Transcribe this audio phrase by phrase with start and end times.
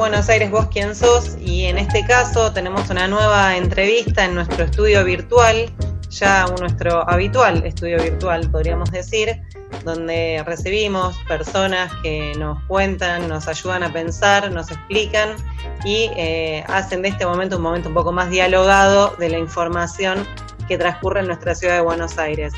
[0.00, 4.64] Buenos Aires Vos quién sos y en este caso tenemos una nueva entrevista en nuestro
[4.64, 5.70] estudio virtual,
[6.08, 9.42] ya nuestro habitual estudio virtual podríamos decir,
[9.84, 15.36] donde recibimos personas que nos cuentan, nos ayudan a pensar, nos explican
[15.84, 20.26] y eh, hacen de este momento un momento un poco más dialogado de la información
[20.66, 22.54] que transcurre en nuestra ciudad de Buenos Aires.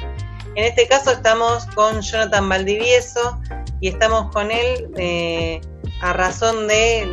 [0.54, 3.40] En este caso estamos con Jonathan Valdivieso
[3.80, 5.60] y estamos con él eh,
[6.02, 7.08] a razón de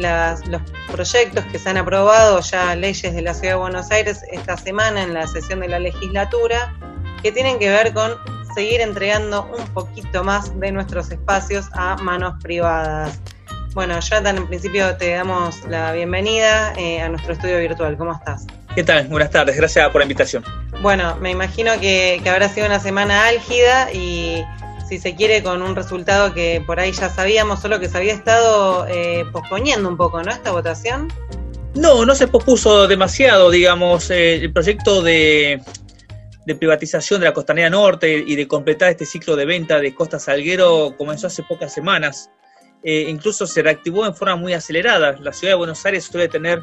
[0.47, 0.61] los
[0.91, 5.03] proyectos que se han aprobado ya leyes de la Ciudad de Buenos Aires esta semana
[5.03, 6.73] en la sesión de la legislatura,
[7.21, 8.15] que tienen que ver con
[8.55, 13.21] seguir entregando un poquito más de nuestros espacios a manos privadas.
[13.75, 17.95] Bueno, Jonathan, en principio te damos la bienvenida eh, a nuestro estudio virtual.
[17.95, 18.47] ¿Cómo estás?
[18.73, 19.07] ¿Qué tal?
[19.07, 20.43] Buenas tardes, gracias por la invitación.
[20.81, 24.43] Bueno, me imagino que, que habrá sido una semana álgida y
[24.89, 28.13] si se quiere, con un resultado que por ahí ya sabíamos, solo que se había
[28.13, 30.31] estado eh, posponiendo un poco, ¿no?
[30.31, 31.07] Esta votación.
[31.75, 35.61] No, no se pospuso demasiado, digamos, eh, el proyecto de,
[36.59, 40.95] privatización de la Costanera Norte y de completar este ciclo de venta de Costa Salguero
[40.97, 42.31] comenzó hace pocas semanas.
[42.81, 45.15] Eh, incluso se reactivó en forma muy acelerada.
[45.21, 46.59] La ciudad de Buenos Aires suele tener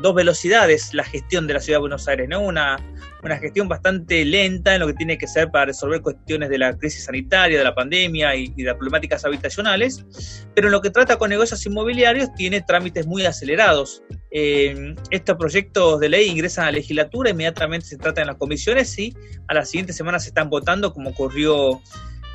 [0.00, 2.40] dos velocidades la gestión de la ciudad de Buenos Aires, ¿no?
[2.40, 2.78] Una,
[3.26, 6.76] una gestión bastante lenta en lo que tiene que ser para resolver cuestiones de la
[6.76, 11.18] crisis sanitaria, de la pandemia y, de las problemáticas habitacionales, pero en lo que trata
[11.18, 14.02] con negocios inmobiliarios tiene trámites muy acelerados.
[14.30, 18.98] Eh, estos proyectos de ley ingresan a la legislatura, inmediatamente se tratan en las comisiones
[18.98, 19.14] y
[19.48, 21.80] a las siguientes semanas se están votando, como ocurrió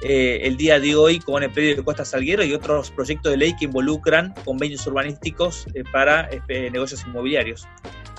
[0.03, 3.37] eh, el día de hoy con el predio de Costa Salguero y otros proyectos de
[3.37, 7.67] ley que involucran convenios urbanísticos eh, para este, negocios inmobiliarios.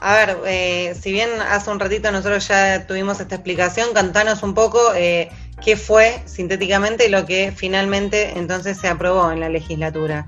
[0.04, 4.54] A ver, eh, si bien hace un ratito nosotros ya tuvimos esta explicación, cantanos un
[4.54, 10.26] poco qué fue sintéticamente lo que finalmente entonces se aprobó en la legislatura.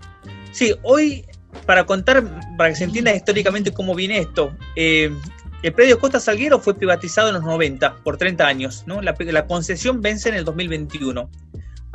[0.53, 1.25] Sí, hoy
[1.67, 2.25] para contar,
[2.57, 4.55] para que se entienda históricamente cómo viene esto,
[5.65, 8.85] el predio Costa Salguero fue privatizado en los 90 por 30 años.
[8.87, 9.01] ¿no?
[9.01, 11.31] La, concesión vence en el 2021.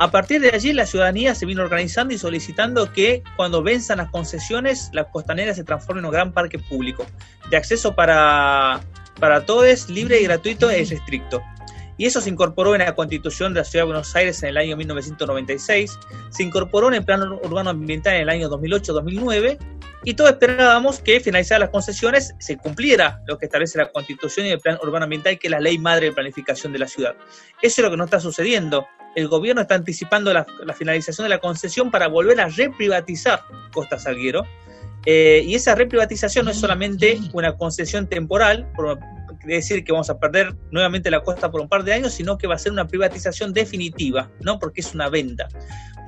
[0.00, 4.10] A partir de allí, la ciudadanía se vino organizando y solicitando que cuando venzan las
[4.10, 7.04] concesiones, la costanera se transforme en un gran parque público,
[7.50, 8.80] de acceso para,
[9.20, 11.42] para todos, libre y gratuito e estricto
[12.00, 14.56] y eso se incorporó en la Constitución de la Ciudad de Buenos Aires en el
[14.56, 15.98] año 1996,
[16.30, 19.58] se incorporó en el Plan Urbano Ambiental en el año 2008-2009
[20.04, 24.48] y todos esperábamos que finalizadas las concesiones se cumpliera lo que establece la Constitución y
[24.48, 27.16] el Plan Urbano Ambiental, que es la ley madre de planificación de la ciudad.
[27.60, 28.86] Eso es lo que no está sucediendo.
[29.14, 33.42] El gobierno está anticipando la, finalización de la concesión para volver a reprivatizar
[33.74, 34.46] Costa Salguero.
[35.04, 38.98] Eh, y esa reprivatización no es solamente una concesión temporal, por,
[39.44, 42.46] decir que vamos a perder nuevamente la costa por un par de años, sino que
[42.46, 44.58] va a ser una privatización definitiva, ¿no?
[44.58, 45.48] Porque es una venta.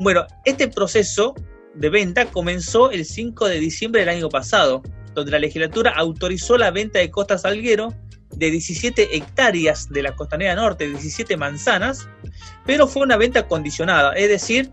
[0.01, 1.35] Bueno, este proceso
[1.75, 4.83] de venta comenzó el 5 de diciembre del año pasado,
[5.15, 7.95] donde la legislatura autorizó la venta de Costa Salguero
[8.31, 12.09] de 17 hectáreas de la costanera norte, 17 manzanas,
[12.65, 14.71] pero fue una venta condicionada, es decir,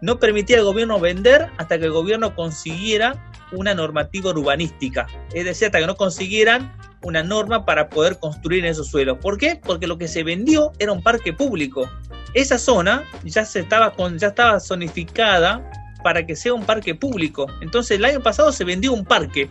[0.00, 5.66] no permitía al gobierno vender hasta que el gobierno consiguiera una normativa urbanística, es decir,
[5.66, 9.18] hasta que no consiguieran una norma para poder construir en esos suelos.
[9.20, 9.60] ¿Por qué?
[9.62, 11.88] Porque lo que se vendió era un parque público.
[12.34, 15.70] Esa zona ya, se estaba, con, ya estaba zonificada
[16.02, 17.46] para que sea un parque público.
[17.60, 19.50] Entonces el año pasado se vendió un parque.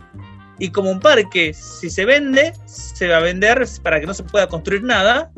[0.58, 4.22] Y como un parque, si se vende, se va a vender para que no se
[4.22, 5.30] pueda construir nada.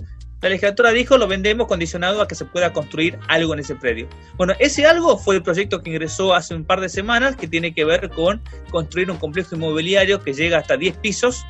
[0.43, 4.07] La legislatura dijo, lo vendemos condicionado a que se pueda construir algo en ese predio.
[4.37, 7.73] Bueno, ese algo fue el proyecto que ingresó hace un par de semanas, que tiene
[7.73, 11.47] que ver con construir un complejo inmobiliario que llega hasta 10 pisos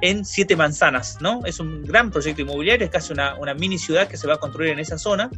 [0.00, 1.40] en siete manzanas, ¿no?
[1.44, 4.70] Es un gran proyecto inmobiliario, es casi una, mini ciudad que se va a construir
[4.70, 5.30] en esa zona.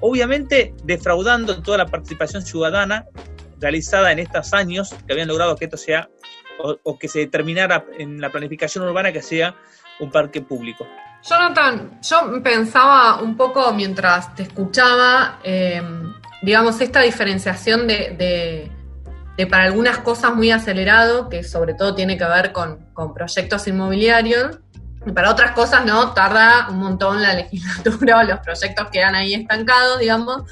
[0.00, 3.06] Obviamente defraudando toda la participación ciudadana
[3.60, 6.08] realizada en estos años que habían logrado que esto sea,
[6.58, 9.54] o, que se determinara en la planificación urbana que sea
[10.00, 10.86] un parque público.
[11.22, 15.82] Jonathan, yo pensaba un poco mientras te escuchaba, eh,
[16.42, 18.70] digamos, esta diferenciación de
[19.50, 24.58] para algunas cosas muy acelerado, que sobre todo tiene que ver con, proyectos inmobiliarios,
[25.04, 29.34] y para otras cosas no, tarda un montón la legislatura o los proyectos quedan ahí
[29.34, 30.42] estancados, digamos.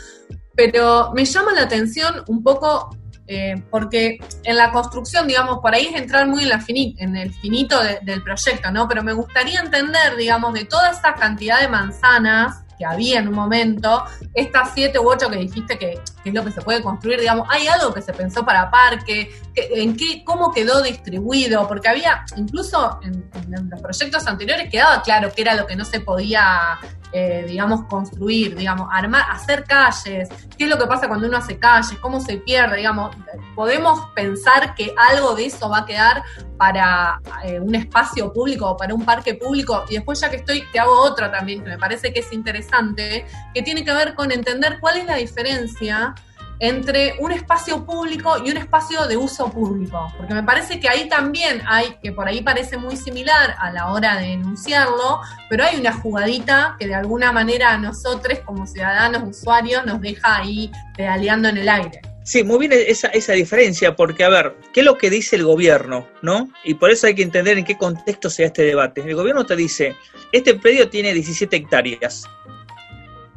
[0.57, 2.91] Pero me llama la atención un poco
[3.33, 6.51] eh, porque en la construcción, digamos, por ahí es entrar muy
[6.99, 8.89] en el finito del proyecto, ¿no?
[8.89, 13.35] Pero me gustaría entender, digamos, de toda esa cantidad de manzanas que había en un
[13.35, 17.47] momento, estas siete u ocho que dijiste que, es lo que se puede construir, digamos,
[17.51, 19.31] ¿hay algo que se pensó para parque?
[19.55, 21.69] ¿En qué, cómo quedó distribuido?
[21.69, 23.31] Porque había, incluso en,
[23.69, 26.79] los proyectos anteriores quedaba claro que era lo que no se podía
[27.13, 31.59] eh, digamos, construir, digamos, armar, hacer calles, qué es lo que pasa cuando uno hace
[31.59, 33.17] calles, cómo se pierde, digamos,
[33.55, 36.23] podemos pensar que algo de eso va a quedar
[36.57, 39.85] para eh, un espacio público para un parque público.
[39.89, 43.27] Y después ya que estoy, te hago otra también que me parece que es interesante,
[43.55, 46.15] que tiene que ver con entender cuál es la diferencia
[46.61, 51.09] entre un espacio público y un espacio de uso público, porque me parece que ahí
[51.09, 55.81] también hay, que por ahí parece muy similar a la hora de enunciarlo, pero hay
[55.81, 61.49] una jugadita que de alguna manera a nosotros como ciudadanos, usuarios, nos deja ahí pedaleando
[61.49, 62.03] en el aire.
[62.23, 65.45] Sí, muy bien esa, esa diferencia, porque a ver, ¿qué es lo que dice el
[65.45, 66.07] gobierno?
[66.21, 66.51] ¿no?
[66.65, 69.01] Y por eso hay que entender en qué contexto se da este debate.
[69.01, 69.97] El gobierno te dice,
[70.31, 72.29] este predio tiene 17 hectáreas,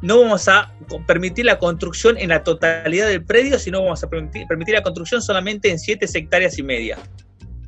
[0.04, 0.70] no vamos a
[1.06, 5.70] permitir la construcción en la totalidad del predio, sino vamos a permitir, la construcción solamente
[5.70, 6.98] en 7 hectáreas y media.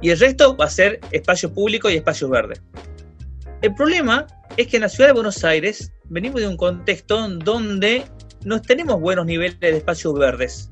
[0.02, 2.60] Y el resto va a ser espacio público y espacio verde.
[3.62, 4.26] El problema
[4.58, 8.04] es que en la ciudad de Buenos Aires venimos de un contexto donde
[8.44, 10.70] no tenemos buenos niveles de espacios verdes,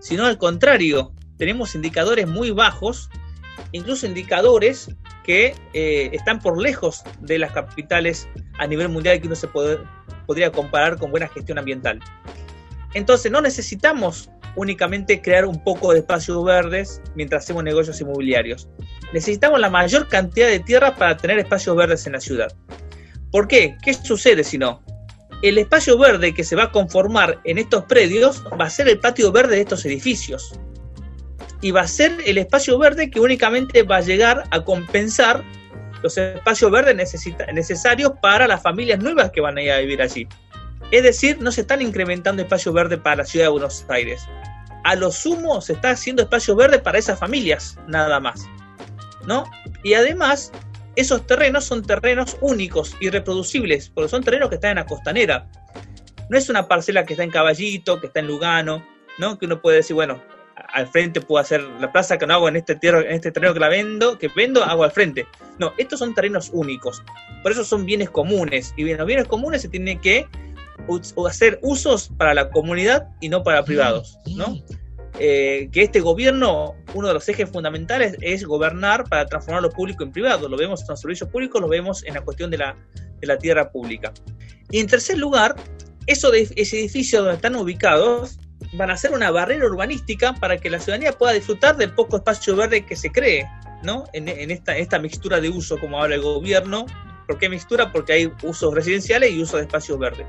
[0.00, 3.08] sino al contrario, tenemos indicadores muy bajos,
[3.72, 4.94] incluso indicadores
[5.24, 9.78] que eh, están por lejos de las capitales a nivel mundial que uno se puede,
[10.30, 11.98] podría comparar con buena gestión ambiental.
[12.94, 18.68] Entonces no necesitamos únicamente crear un poco de espacios verdes mientras hacemos negocios inmobiliarios.
[19.12, 22.54] Necesitamos la mayor cantidad de tierra para tener espacios verdes en la ciudad.
[23.32, 23.76] ¿Por qué?
[23.82, 24.84] ¿Qué sucede si no?
[25.42, 29.00] El espacio verde que se va a conformar en estos predios va a ser el
[29.00, 30.52] patio verde de estos edificios.
[31.60, 35.42] Y va a ser el espacio verde que únicamente va a llegar a compensar
[36.02, 36.96] los espacios verdes
[37.52, 40.26] necesarios para las familias nuevas que van a ir a vivir allí.
[40.90, 44.26] Es decir, no se están incrementando espacios verdes para la ciudad de Buenos Aires.
[44.84, 48.48] A lo sumo se está haciendo espacio verde para esas familias, nada más.
[49.26, 49.44] ¿No?
[49.82, 50.50] Y además,
[50.96, 55.48] esos terrenos son terrenos únicos, irreproducibles, porque son terrenos que están en la costanera.
[56.28, 58.84] No es una parcela que está en Caballito, que está en Lugano,
[59.18, 59.38] ¿no?
[59.38, 60.22] Que uno puede decir, bueno,
[60.72, 63.54] al frente puedo hacer la plaza que no hago en este, tierra, en este terreno
[63.54, 65.26] que la vendo, que vendo, hago al frente.
[65.58, 67.02] No, estos son terrenos únicos.
[67.42, 68.74] Por eso son bienes comunes.
[68.76, 70.26] Y bien, los bienes comunes se tienen que
[71.28, 74.56] hacer usos para la comunidad y no para privados, ¿no?
[75.18, 80.02] Eh, que este gobierno, uno de los ejes fundamentales es gobernar para transformar lo público
[80.02, 80.48] en privado.
[80.48, 82.76] Lo vemos en los servicios públicos, lo vemos en la cuestión de la,
[83.20, 84.12] de la tierra pública.
[84.70, 85.56] Y en tercer lugar,
[86.06, 88.38] eso de, ese edificio donde están ubicados
[88.72, 92.54] van a ser una barrera urbanística para que la ciudadanía pueda disfrutar del poco espacio
[92.56, 93.48] verde que se cree,
[93.82, 94.04] ¿no?
[94.12, 96.86] En, esta, esta mixtura de uso, como habla el gobierno.
[97.26, 97.92] ¿Por qué mixtura?
[97.92, 100.26] Porque hay usos residenciales y uso de espacios verdes.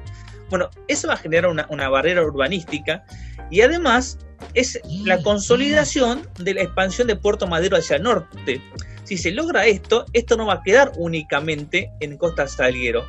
[0.50, 3.06] Bueno, eso va a generar una, una barrera urbanística
[3.50, 4.18] y además
[4.54, 8.62] es la consolidación de la expansión de Puerto Madero hacia el norte.
[9.04, 13.06] Si se logra esto, esto no va a quedar únicamente en Costa Salguero,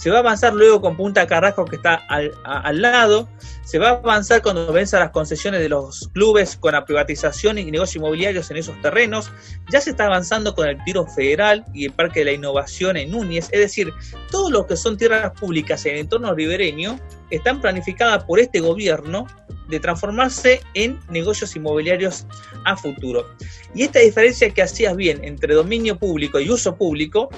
[0.00, 3.28] se va a avanzar luego con Punta Carrasco que está al, lado,
[3.62, 7.70] se va a avanzar cuando venzan las concesiones de los clubes con la privatización y
[7.70, 9.30] negocios inmobiliarios en esos terrenos,
[9.70, 13.10] ya se está avanzando con el tiro federal y el Parque de la Innovación en
[13.10, 13.92] Núñez, es decir,
[14.30, 16.98] todo lo que son tierras públicas en el entorno ribereño
[17.28, 19.26] están planificadas por este gobierno
[19.68, 22.24] de transformarse en negocios inmobiliarios
[22.64, 23.26] a futuro.
[23.74, 27.28] Y esta diferencia que hacías bien entre dominio público y uso público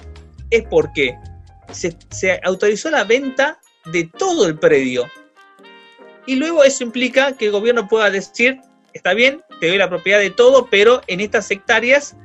[0.50, 1.16] es porque
[1.72, 3.58] se, autorizó la venta
[3.92, 5.06] de todo el predio.
[6.26, 8.60] Y luego eso implica que el gobierno pueda decir,
[8.92, 12.16] está bien, te doy la propiedad de todo, pero en estas hectáreas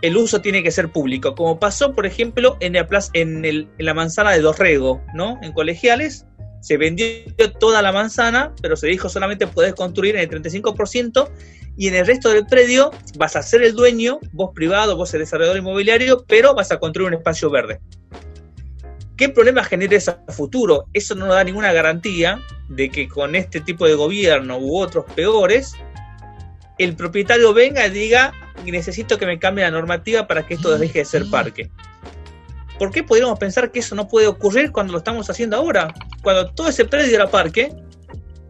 [0.00, 4.32] el uso tiene que ser público, como pasó, por ejemplo, en la, en, la manzana
[4.32, 5.38] de Dorrego, ¿no?
[5.42, 6.26] En colegiales,
[6.60, 7.06] se vendió
[7.58, 11.28] toda la manzana, pero se dijo solamente podés construir en el 35%
[11.76, 15.20] y en el resto del predio vas a ser el dueño, vos privado, vos el
[15.20, 17.80] desarrollador inmobiliario, pero vas a construir un espacio verde.
[19.22, 20.88] ¿Qué problema genera eso a futuro?
[20.92, 25.76] Eso no da ninguna garantía de que con este tipo de gobierno u otros peores,
[26.76, 28.32] el propietario venga y diga,
[28.66, 31.70] necesito que me cambie la normativa para que esto deje de ser parque.
[32.80, 35.94] ¿Por qué podríamos pensar que eso no puede ocurrir cuando lo estamos haciendo ahora?
[36.24, 37.72] Cuando todo ese predio era parque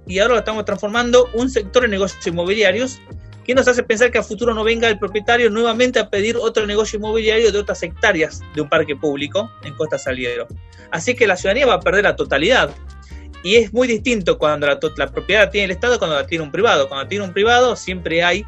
[0.07, 2.99] y ahora lo estamos transformando un sector de negocios inmobiliarios
[3.45, 6.65] ¿Qué nos hace pensar que a futuro no venga el propietario nuevamente a pedir otro
[6.65, 10.47] negocio inmobiliario de otras hectáreas de un parque público en Costa Saliero?
[10.93, 12.71] Así que la ciudadanía va a perder la totalidad.
[13.43, 16.45] Y es muy distinto cuando la, la propiedad la tiene el Estado cuando la tiene
[16.45, 16.89] un privado.
[16.89, 18.45] Cuando tiene un privado siempre hay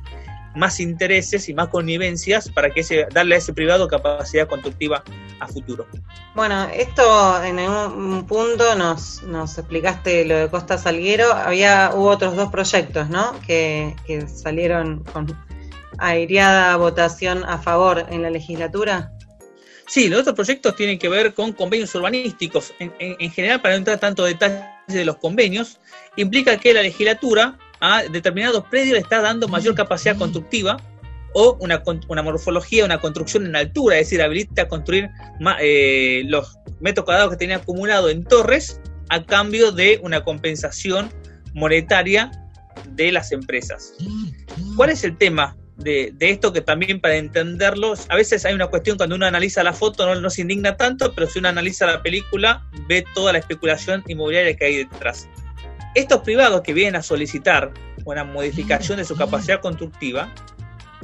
[0.54, 5.02] más intereses y más connivencias para que ese, darle a ese privado capacidad constructiva
[5.40, 5.87] a futuro.
[6.34, 11.32] Bueno, esto en un punto nos, nos explicaste lo de Costa Salguero.
[11.32, 13.38] Había, hubo otros dos proyectos, ¿no?
[13.46, 15.37] Que, que salieron con
[15.99, 19.12] aireada votación a favor en la legislatura.
[19.87, 22.73] Sí, los otros proyectos tienen que ver con convenios urbanísticos.
[22.78, 25.78] En, general, para no entrar tanto detalles de los convenios,
[26.16, 30.76] implica que la legislatura a determinados predios está dando mayor capacidad constructiva
[31.35, 35.11] o una, una morfología, una construcción en altura, es decir, habilita a construir
[35.61, 41.11] eh, los metros cuadrados que tenía acumulado en torres a cambio de una compensación
[41.52, 42.31] monetaria
[42.90, 43.95] de las empresas.
[44.76, 48.97] ¿Cuál es el tema de, esto que también para entenderlo, a veces hay una cuestión
[48.97, 52.64] cuando uno analiza la foto no se indigna tanto, pero si uno analiza la película
[52.88, 55.28] ve toda la especulación inmobiliaria que hay detrás.
[55.95, 57.73] Estos privados que vienen a solicitar
[58.05, 60.33] una modificación de su capacidad constructiva,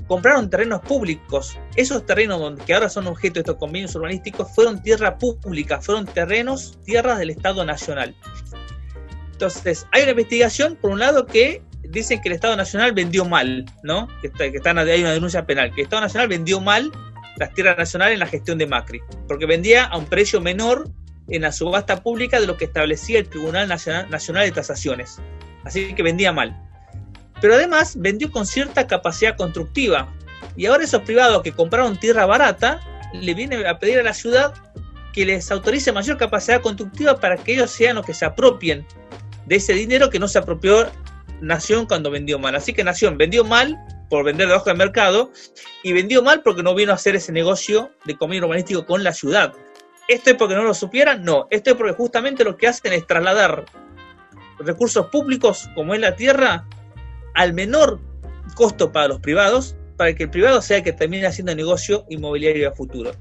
[0.07, 1.57] compraron terrenos públicos.
[1.77, 6.79] Esos terrenos que ahora son objeto de estos convenios urbanísticos fueron tierra pública, fueron terrenos,
[6.85, 8.15] tierras del Estado Nacional.
[9.33, 13.65] Entonces, hay una investigación, por un lado, que dicen que el Estado Nacional vendió mal,
[13.83, 14.09] ¿no?
[14.21, 16.91] Que, está, que están, hay una denuncia penal, que el Estado Nacional vendió mal
[17.37, 20.91] las tierras nacionales en la gestión de Macri, porque vendía a un precio menor
[21.31, 25.19] en la subasta pública de lo que establecía el Tribunal Nacional, Nacional de Tasaciones.
[25.65, 26.57] Así que vendía mal.
[27.41, 30.13] Pero además vendió con cierta capacidad constructiva.
[30.57, 32.81] Y ahora esos privados que compraron tierra barata
[33.15, 34.55] le vienen a pedir a la ciudad
[35.13, 38.87] que les autorice mayor capacidad constructiva para que ellos sean los que se apropien
[39.47, 40.91] de ese dinero que no se apropió
[41.41, 42.55] Nación cuando vendió mal.
[42.55, 45.33] Así que Nación vendió mal por vender debajo del mercado
[45.83, 49.13] y vendió mal porque no vino a hacer ese negocio de convenio urbanístico con la
[49.13, 49.55] ciudad.
[50.11, 51.23] ¿Esto es porque no lo supieran?
[51.23, 53.65] No, esto es porque justamente lo que hacen es trasladar
[54.59, 56.67] recursos públicos como es la tierra
[57.35, 58.01] al menor
[58.57, 62.69] costo para los privados, para que el privado sea el que termine haciendo negocio inmobiliario
[62.69, 63.13] a futuro.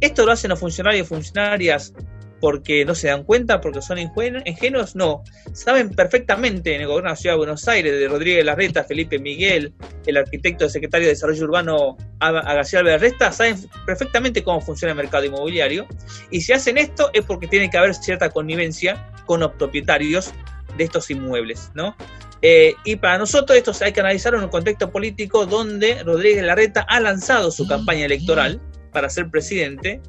[0.00, 1.94] Esto lo hacen los funcionarios y funcionarias
[2.40, 5.22] porque no se dan cuenta, porque son ingenuos, no.
[5.52, 9.18] Saben perfectamente en el gobierno de la Ciudad de Buenos Aires, de Rodríguez Larreta, Felipe
[9.18, 9.72] Miguel,
[10.06, 15.86] el arquitecto secretario de Desarrollo Urbano García Resta, saben perfectamente cómo funciona el mercado inmobiliario.
[16.30, 20.32] Y si hacen esto es porque tiene que haber cierta connivencia con los propietarios
[20.76, 21.96] de estos inmuebles, ¿no?
[22.42, 26.84] Eh, y para nosotros esto hay que analizar en un contexto político donde Rodríguez Larreta
[26.86, 28.60] ha lanzado su campaña electoral
[28.92, 30.02] para ser presidente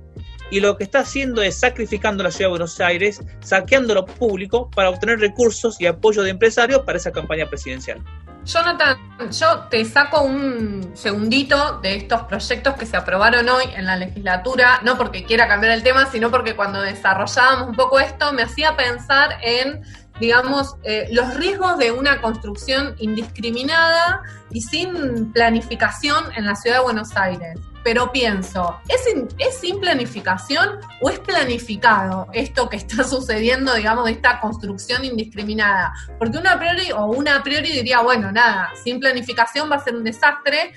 [0.52, 4.70] y lo que está haciendo es sacrificando la ciudad de Buenos Aires, saqueando lo público
[4.72, 8.02] para obtener recursos y apoyo de empresarios para esa campaña presidencial.
[8.46, 8.98] Jonathan,
[9.32, 14.82] yo te saco un segundito de estos proyectos que se aprobaron hoy en la legislatura,
[14.84, 18.78] no porque quiera cambiar el tema, sino porque cuando desarrollábamos un poco esto me hacía
[18.78, 19.82] pensar en
[20.20, 26.84] digamos, eh, los riesgos de una construcción indiscriminada y sin planificación en la ciudad de
[26.84, 29.06] Buenos Aires pero pienso, ¿es,
[29.38, 35.94] ¿es sin planificación o es planificado esto que está sucediendo, digamos, de esta construcción indiscriminada?
[36.18, 39.84] Porque una a priori o una a priori diría, bueno, nada, sin planificación va a
[39.84, 40.74] ser un desastre,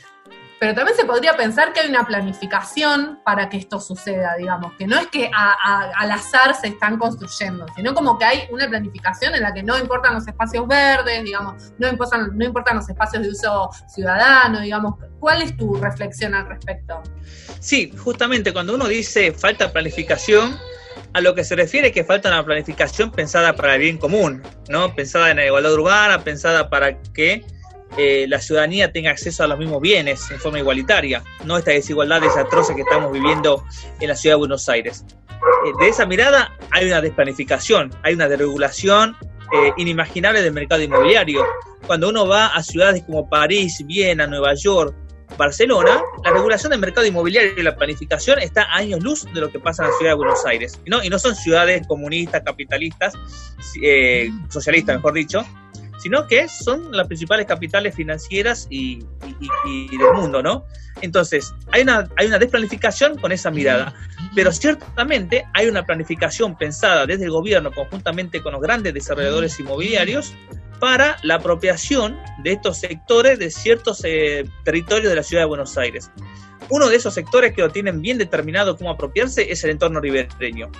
[0.61, 4.87] pero también se podría pensar que hay una planificación para que esto suceda, digamos, que
[4.87, 9.43] no es que al azar se están construyendo, sino como que hay una planificación en
[9.43, 13.31] la que no importan los espacios verdes, digamos, no importan, no importan los espacios de
[13.31, 14.95] uso ciudadano, digamos.
[15.21, 17.03] ¿Cuál es tu reflexión al respecto?
[17.61, 20.57] Sí, justamente cuando uno dice falta planificación,
[21.15, 24.95] a lo que se refiere que falta una planificación pensada para el bien común, ¿no?
[24.95, 27.45] Pensada en la igualdad urbana, pensada para que
[27.97, 32.23] eh, la ciudadanía tenga acceso a los mismos bienes en forma igualitaria, no esta desigualdad
[32.39, 33.65] atroces que estamos viviendo
[34.01, 35.05] en la ciudad de Buenos Aires.
[35.31, 39.17] Eh, de esa mirada hay una desplanificación, hay una desregulación
[39.53, 41.45] eh, inimaginable del mercado inmobiliario.
[41.87, 44.95] Cuando uno va a ciudades como París, Viena, Nueva York,
[45.37, 49.51] Barcelona, la regulación del mercado inmobiliario y la planificación está a años luz de lo
[49.51, 50.81] que pasa en la ciudad de Buenos Aires.
[50.87, 53.15] No, y no son ciudades comunistas, capitalistas,
[54.49, 55.45] socialistas, mejor dicho,
[55.99, 59.01] sino que son las principales capitales financieras y,
[59.65, 60.65] del mundo, ¿no?
[61.01, 63.95] Entonces, hay una, hay una desplanificación con esa mirada,
[64.35, 70.35] pero ciertamente hay una planificación pensada desde el gobierno conjuntamente con los grandes desarrolladores inmobiliarios
[70.81, 75.77] para la apropiación de estos sectores de ciertos eh, territorios de la ciudad de Buenos
[75.77, 76.11] Aires.
[76.71, 80.71] Uno de esos sectores que lo tienen bien determinado cómo apropiarse es el entorno ribereño.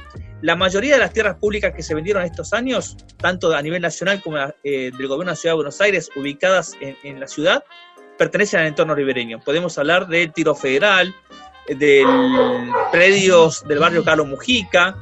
[0.41, 4.23] La mayoría de las tierras públicas que se vendieron estos años, tanto a nivel nacional
[4.23, 7.65] como eh, del gobierno de la Ciudad de Buenos Aires, ubicadas en, la ciudad,
[8.17, 9.41] pertenecen al entorno ribereño.
[9.41, 11.15] Podemos hablar del Tiro Federal,
[11.67, 12.05] de
[12.93, 14.97] predios del barrio Carlos Mujica,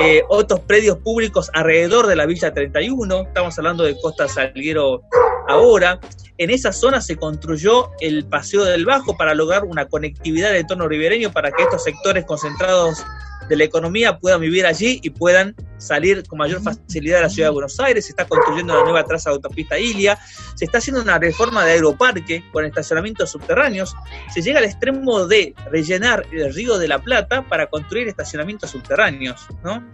[0.00, 5.02] eh, otros predios públicos alrededor de la Villa 31, estamos hablando de Costa Salguero
[5.48, 6.00] ahora.
[6.42, 10.88] En esa zona se construyó el Paseo del Bajo para lograr una conectividad del entorno
[10.88, 13.04] ribereño para que estos sectores concentrados
[13.48, 17.50] de la economía puedan vivir allí y puedan salir con mayor facilidad de la ciudad
[17.50, 18.06] de Buenos Aires.
[18.06, 20.18] Se está construyendo una nueva traza de autopista Ilia.
[20.56, 23.94] Se está haciendo una reforma de aeroparque con estacionamientos subterráneos.
[24.34, 29.46] Se llega al extremo de rellenar el río de la Plata para construir estacionamientos subterráneos.
[29.62, 29.88] ¿no?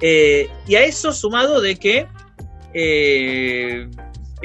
[0.00, 2.08] Eh, y a eso sumado de que
[2.72, 3.86] eh,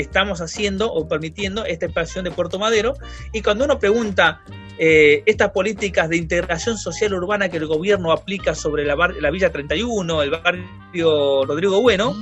[0.01, 2.94] estamos haciendo o permitiendo esta expansión de Puerto Madero.
[3.34, 4.41] Y cuando uno pregunta
[4.77, 9.51] eh, estas políticas de integración social urbana que el gobierno aplica sobre la, la Villa
[9.51, 12.15] 31, el barrio Rodrigo Bueno,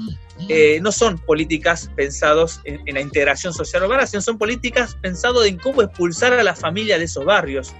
[0.50, 5.58] eh, no son políticas pensadas en, la integración social urbana, sino son políticas pensadas en
[5.58, 7.74] cómo expulsar a la familia de esos barrios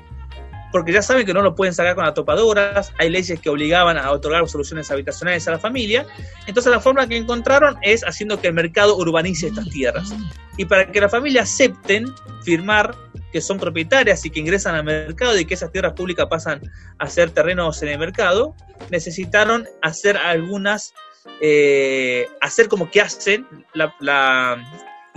[0.78, 4.12] porque ya saben que no lo pueden sacar con topadoras, hay leyes que obligaban a
[4.12, 6.06] otorgar soluciones habitacionales a la familia,
[6.46, 10.14] entonces la forma que encontraron es haciendo que el mercado urbanice estas tierras.
[10.56, 12.06] Y para que la familia acepten
[12.44, 12.96] firmar
[13.32, 16.62] que son propietarias y que ingresan al mercado y que esas tierras públicas pasan
[17.00, 18.56] a ser terrenos en el mercado,
[18.92, 20.94] necesitaron hacer algunas,
[21.42, 24.64] eh, hacer como que hacen la,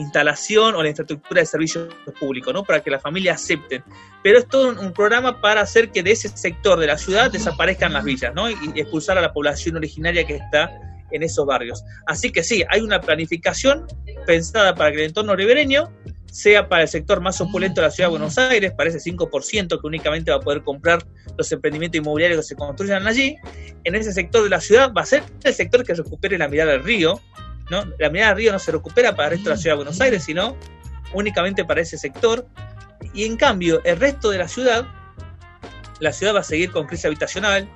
[0.00, 1.88] instalación o la infraestructura de servicios
[2.18, 2.64] públicos, ¿no?
[2.64, 3.82] Para que la familia acepten.
[4.22, 7.92] Pero es todo un, programa para hacer que de ese sector de la ciudad desaparezcan
[7.92, 8.50] las villas, ¿no?
[8.50, 10.70] Y, expulsar a la población originaria que está
[11.10, 11.84] en esos barrios.
[12.06, 13.86] Así que sí, hay una planificación
[14.26, 15.90] pensada para que el entorno ribereño
[16.30, 19.80] sea para el sector más opulento de la ciudad de Buenos Aires, para ese 5%
[19.80, 21.04] que únicamente va a poder comprar
[21.36, 23.36] los emprendimientos inmobiliarios que se construyan allí.
[23.84, 26.72] En ese sector de la ciudad va a ser el sector que recupere la mirada
[26.72, 27.20] del río,
[27.70, 30.00] la mirada del río no se recupera para el resto de la ciudad de Buenos
[30.00, 30.56] Aires, sino
[31.12, 32.46] únicamente para ese sector.
[33.14, 34.86] Y en cambio, el resto de la ciudad,
[36.00, 37.68] la ciudad va a seguir con crisis habitacional,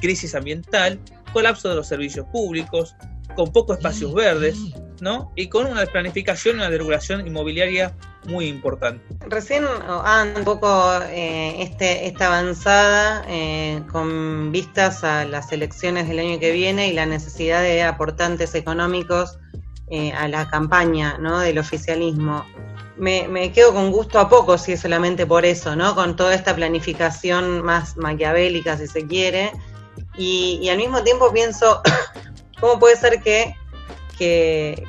[0.00, 0.98] crisis ambiental,
[1.32, 2.96] colapso de los servicios públicos,
[3.36, 4.58] con pocos espacios verdes,
[5.00, 5.32] ¿no?
[5.36, 7.94] Y con una planificación y una deregulación inmobiliaria
[8.26, 9.04] muy importante.
[9.28, 16.18] Recién ah, un poco eh, este, esta avanzada eh, con vistas a las elecciones del
[16.18, 19.38] año que viene y la necesidad de aportantes económicos
[19.90, 21.40] eh, a la campaña ¿no?
[21.40, 22.44] del oficialismo.
[22.96, 25.96] Me, me, quedo con gusto a poco si es solamente por eso, ¿no?
[25.96, 29.52] Con toda esta planificación más maquiavélica, si se quiere.
[30.16, 31.82] Y, y al mismo tiempo pienso,
[32.64, 33.54] ¿cómo puede ser que,
[34.16, 34.86] que,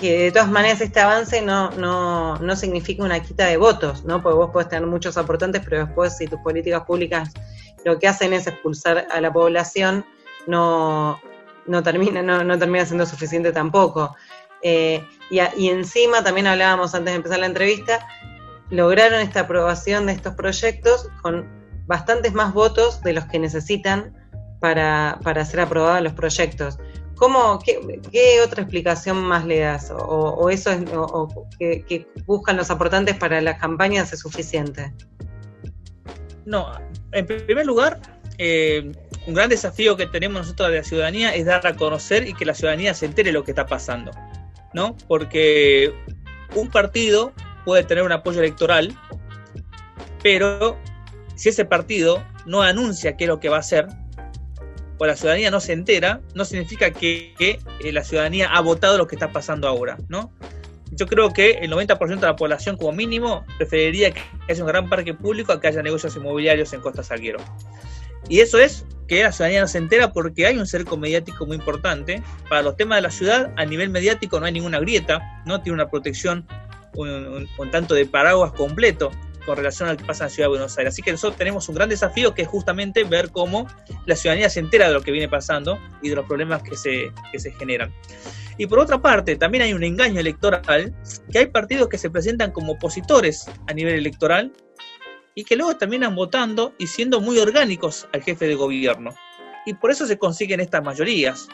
[0.00, 4.20] que de todas maneras este avance no, no, no significa una quita de votos, ¿no?
[4.20, 7.30] Porque vos podés tener muchos aportantes, pero después si tus políticas públicas
[7.84, 10.04] lo que hacen es expulsar a la población,
[10.48, 11.20] no,
[11.66, 14.16] no termina, no, no termina siendo suficiente tampoco.
[14.62, 18.08] Eh, y, y, encima, también hablábamos antes de empezar la entrevista,
[18.70, 21.46] lograron esta aprobación de estos proyectos con
[21.86, 24.17] bastantes más votos de los que necesitan
[24.60, 26.78] para, para ser aprobados los proyectos.
[27.18, 29.90] ¿Cómo, qué, otra explicación más le das?
[29.90, 30.84] ¿O, eso es,
[31.58, 34.92] que, buscan los aportantes para las campañas es suficiente?
[36.44, 36.70] No,
[37.10, 38.00] en primer lugar,
[38.38, 38.92] eh,
[39.26, 42.46] un gran desafío que tenemos nosotros de la ciudadanía es dar a conocer y que
[42.46, 44.12] la ciudadanía se entere lo que está pasando,
[44.72, 44.96] ¿no?
[45.08, 45.92] Porque
[46.54, 47.32] un partido
[47.64, 48.96] puede tener un apoyo electoral,
[50.22, 50.78] pero
[51.34, 53.88] si ese partido no anuncia qué es lo que va a hacer,
[54.98, 59.06] o la ciudadanía no se entera, no significa que, eh, la ciudadanía ha votado lo
[59.06, 60.32] que está pasando ahora, ¿no?
[60.90, 64.88] Yo creo que el 90% de la población como mínimo preferiría que haya un gran
[64.88, 67.38] parque público a que haya negocios inmobiliarios en Costa Salguero.
[68.28, 71.56] Y eso es que la ciudadanía no se entera porque hay un cerco mediático muy
[71.56, 72.22] importante.
[72.48, 75.74] Para los temas de la ciudad, a nivel mediático no hay ninguna grieta, no tiene
[75.74, 76.46] una protección
[76.94, 79.10] un, un tanto de paraguas completo
[79.48, 80.92] con relación a lo que pasa en la ciudad de Buenos Aires.
[80.92, 83.66] Así que nosotros tenemos un gran desafío que es justamente ver cómo
[84.04, 87.10] la ciudadanía se entera de lo que viene pasando y de los problemas que se,
[87.32, 87.90] que se generan.
[88.58, 90.94] Y por otra parte, también hay un engaño electoral,
[91.32, 94.52] que hay partidos que se presentan como opositores a nivel electoral
[95.34, 99.14] y que luego terminan votando y siendo muy orgánicos al jefe de gobierno.
[99.64, 101.48] Y por eso se consiguen estas mayorías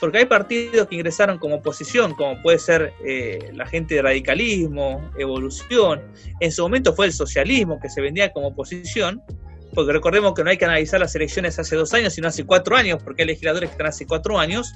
[0.00, 5.10] porque hay partidos que ingresaron como oposición, como puede ser eh, la gente de radicalismo,
[5.18, 6.02] evolución,
[6.40, 9.22] en su momento fue el socialismo que se vendía como oposición,
[9.74, 12.76] porque recordemos que no hay que analizar las elecciones hace dos años, sino hace cuatro
[12.76, 14.72] años, porque hay legisladores que están hace cuatro años,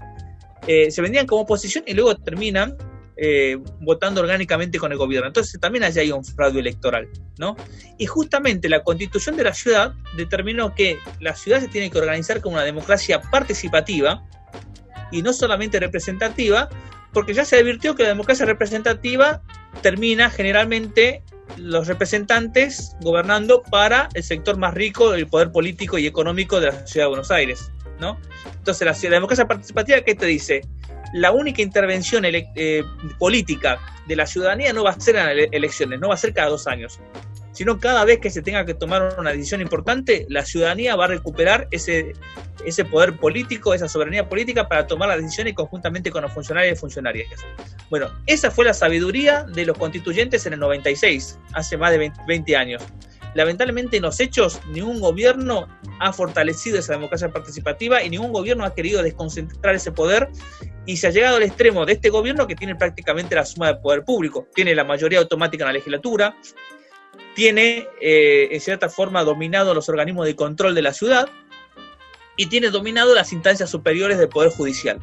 [0.66, 2.76] eh, se vendían como oposición y luego terminan
[3.16, 5.28] eh, votando orgánicamente con el gobierno.
[5.28, 7.08] Entonces también allá hay un fraude electoral,
[7.38, 7.56] ¿no?
[7.98, 12.40] Y justamente la constitución de la ciudad determinó que la ciudad se tiene que organizar
[12.40, 14.24] como una democracia participativa,
[15.12, 16.68] y no solamente representativa,
[17.12, 19.42] porque ya se advirtió que la democracia representativa
[19.82, 21.22] termina generalmente
[21.56, 26.86] los representantes gobernando para el sector más rico del poder político y económico de la
[26.86, 27.70] ciudad de Buenos Aires,
[28.00, 28.18] ¿no?
[28.56, 30.62] Entonces la, democracia participativa, ¿qué te dice?
[31.12, 32.82] La única intervención eh,
[33.18, 36.48] política de la ciudadanía no va a ser en elecciones, no va a ser cada
[36.48, 36.98] dos años.
[37.52, 41.08] Sino cada vez que se tenga que tomar una decisión importante, la ciudadanía va a
[41.08, 42.12] recuperar ese,
[42.64, 46.80] ese poder político, esa soberanía política para tomar las decisiones conjuntamente con los funcionarios y
[46.80, 47.28] funcionarias.
[47.90, 52.56] Bueno, esa fue la sabiduría de los constituyentes en el 96, hace más de 20
[52.56, 52.82] años.
[53.34, 55.66] Lamentablemente en los hechos ningún gobierno
[56.00, 60.28] ha fortalecido esa democracia participativa y ningún gobierno ha querido desconcentrar ese poder
[60.84, 63.76] y se ha llegado al extremo de este gobierno que tiene prácticamente la suma de
[63.76, 64.48] poder público.
[64.54, 66.36] Tiene la mayoría automática en la legislatura,
[67.34, 71.28] tiene eh, en cierta forma dominado los organismos de control de la ciudad
[72.36, 75.00] y tiene dominado las instancias superiores del Poder Judicial.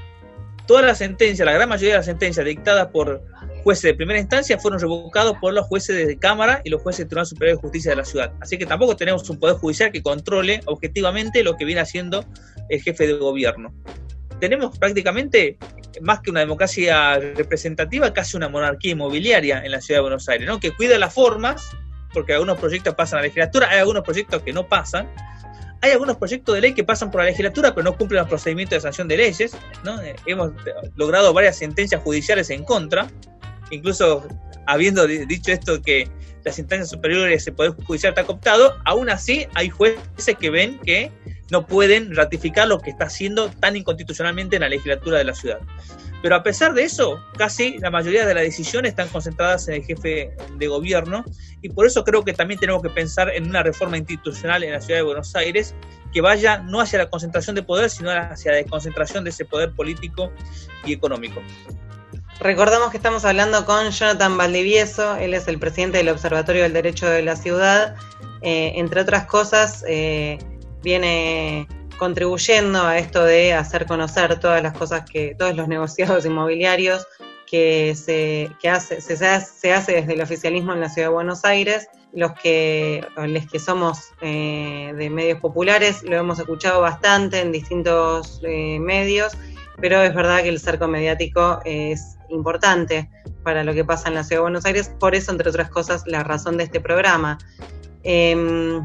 [0.67, 3.23] Todas las sentencias, la gran mayoría de las sentencias dictadas por
[3.63, 7.07] jueces de primera instancia fueron revocados por los jueces de Cámara y los jueces del
[7.09, 8.33] Tribunal Superior de Justicia de la ciudad.
[8.39, 12.25] Así que tampoco tenemos un poder judicial que controle objetivamente lo que viene haciendo
[12.69, 13.73] el jefe de gobierno.
[14.39, 15.57] Tenemos prácticamente
[16.01, 20.47] más que una democracia representativa, casi una monarquía inmobiliaria en la ciudad de Buenos Aires,
[20.47, 20.59] ¿no?
[20.59, 21.75] que cuida las formas,
[22.13, 25.09] porque algunos proyectos pasan a la legislatura, hay algunos proyectos que no pasan,
[25.81, 28.77] hay algunos proyectos de ley que pasan por la legislatura, pero no cumplen los procedimientos
[28.77, 29.55] de sanción de leyes.
[29.83, 29.97] ¿no?
[30.25, 30.51] Hemos
[30.95, 33.07] logrado varias sentencias judiciales en contra
[33.71, 34.27] incluso
[34.65, 36.09] habiendo dicho esto que
[36.43, 41.11] las instancias superiores del Poder Judicial está cooptado, aún así hay jueces que ven que
[41.51, 45.59] no pueden ratificar lo que está haciendo tan inconstitucionalmente en la legislatura de la ciudad.
[46.21, 49.83] Pero a pesar de eso, casi la mayoría de las decisiones están concentradas en el
[49.83, 51.23] jefe de gobierno
[51.61, 54.81] y por eso creo que también tenemos que pensar en una reforma institucional en la
[54.81, 55.73] ciudad de Buenos Aires
[56.11, 59.71] que vaya no hacia la concentración de poder, sino hacia la desconcentración de ese poder
[59.71, 60.31] político
[60.85, 61.41] y económico.
[62.39, 67.09] Recordamos que estamos hablando con Jonathan Valdivieso, él es el presidente del Observatorio del Derecho
[67.09, 67.95] de la Ciudad.
[68.41, 70.39] Eh, entre otras cosas, eh,
[70.81, 71.67] viene
[71.99, 77.05] contribuyendo a esto de hacer conocer todas las cosas que, todos los negociados inmobiliarios
[77.45, 81.87] que se, hace, se, hace desde el oficialismo en la ciudad de Buenos Aires.
[82.13, 88.41] Los que, los que somos eh, de medios populares lo hemos escuchado bastante en distintos
[88.41, 89.37] medios,
[89.79, 93.09] pero es verdad que el cerco mediático es importante
[93.43, 96.03] para lo que pasa en la Ciudad de Buenos Aires, por eso, entre otras cosas,
[96.07, 97.37] la razón de este programa.
[98.03, 98.79] Eh,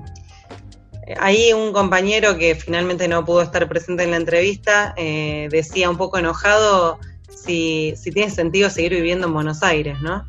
[1.19, 5.97] ahí un compañero que finalmente no pudo estar presente en la entrevista eh, decía un
[5.97, 10.27] poco enojado si, tiene sentido seguir viviendo en Buenos Aires, ¿no?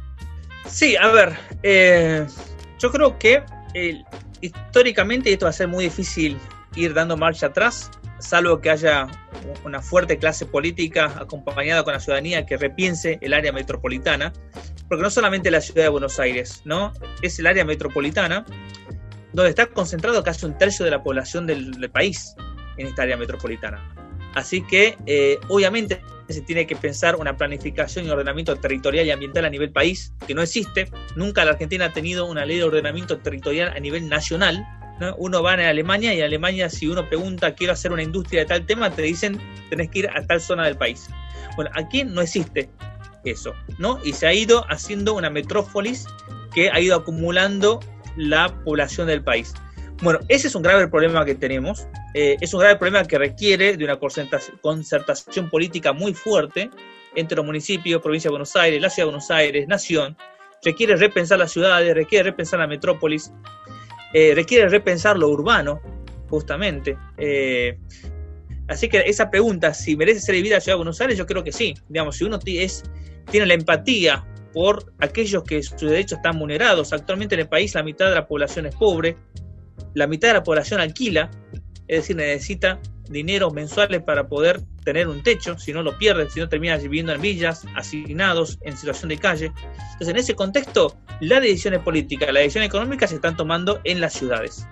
[0.68, 1.34] Sí, a ver,
[1.64, 2.26] eh,
[2.80, 3.44] yo creo que
[4.42, 6.38] históricamente esto va a ser muy difícil
[6.76, 9.08] ir dando marcha atrás, salvo que haya
[9.64, 14.34] una fuerte clase política acompañada con la ciudadanía que repiense el área metropolitana,
[14.88, 16.92] porque no solamente la ciudad de Buenos Aires, ¿no?
[17.22, 18.46] Es el área metropolitana
[19.36, 22.36] donde está concentrado casi un tercio de la población del, país
[22.78, 23.94] en esta área metropolitana.
[24.34, 29.46] Así que, eh, obviamente, se tiene que pensar una planificación y ordenamiento territorial y ambiental
[29.46, 30.90] a nivel país, que no existe.
[31.16, 34.66] Nunca la Argentina ha tenido una ley de ordenamiento territorial a nivel nacional,
[35.18, 38.46] uno va a Alemania y en Alemania si uno pregunta quiero hacer una industria de
[38.46, 41.10] tal tema, te dicen tenés que ir a tal zona del país.
[41.56, 42.70] Bueno, aquí no existe
[43.26, 44.00] eso, ¿no?
[44.04, 46.08] Y se ha ido haciendo una metrópolis
[46.54, 47.80] que ha ido acumulando
[48.16, 49.54] la población del país.
[50.02, 51.88] Bueno, ese es un grave problema que tenemos.
[52.14, 56.70] Eh, es un grave problema que requiere de una concertación política muy fuerte
[57.16, 60.18] entre los municipios, provincia de Buenos Aires, la ciudad de Buenos Aires, nación.
[60.64, 63.32] Requiere repensar las ciudades, requiere repensar la metrópolis.
[64.14, 65.82] Eh, requiere repensar lo urbano,
[66.30, 66.98] justamente.
[67.18, 67.78] Eh,
[68.68, 71.44] así que esa pregunta, si merece ser vivida la ciudad de Buenos Aires, yo creo
[71.44, 71.74] que sí.
[71.88, 72.84] Digamos, si uno es,
[73.32, 74.26] tiene la empatía
[74.56, 76.94] por aquellos que sus derechos están vulnerados.
[76.94, 79.18] Actualmente en el país la mitad de la población es pobre,
[79.94, 81.30] la mitad de la población alquila,
[81.90, 86.40] es decir, necesita dinero mensuales para poder tener un techo, si no lo pierde, si
[86.40, 89.52] no termina viviendo en villas, asignados en situación de calle.
[89.92, 94.14] Entonces, en ese contexto, las decisiones políticas, las decisiones económicas se están tomando en las
[94.14, 94.66] ciudades.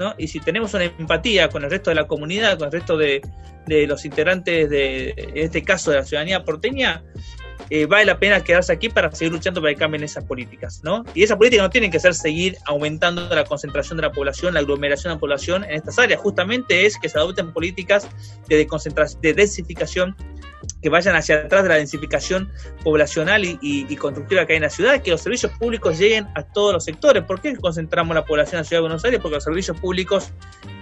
[0.00, 0.12] ¿no?
[0.18, 3.22] Y si tenemos una empatía con el resto de la comunidad, con el resto de,
[3.66, 7.04] de los integrantes de, en este caso, de la ciudadanía porteña,
[7.70, 11.04] eh, vale la pena quedarse aquí para seguir luchando para que cambien esas políticas, ¿no?
[11.14, 14.60] Y esas políticas no tienen que ser seguir aumentando la concentración de la población, la
[14.60, 18.08] aglomeración de la población en estas áreas, justamente es que se adopten políticas
[18.48, 20.16] de, concentración, de densificación
[20.82, 22.50] que vayan hacia atrás de la densificación
[22.82, 26.72] poblacional y, constructiva que hay en la ciudad, que los servicios públicos lleguen a todos
[26.72, 27.24] los sectores.
[27.24, 29.20] ¿Por qué concentramos la población en la ciudad de Buenos Aires?
[29.20, 30.32] Porque los servicios públicos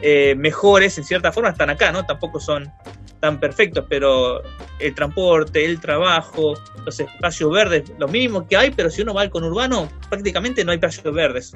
[0.02, 2.06] eh, mejores, en cierta forma, están acá, ¿no?
[2.06, 2.72] Tampoco son
[3.20, 4.42] tan perfectos, pero
[4.78, 9.22] el transporte, el trabajo, los espacios verdes, lo mínimo que hay, pero si uno va
[9.22, 11.52] al conurbano, prácticamente no hay espacios verdes.